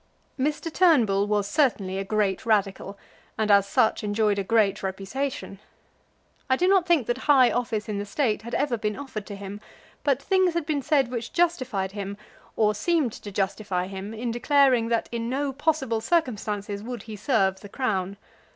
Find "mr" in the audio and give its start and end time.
0.39-0.73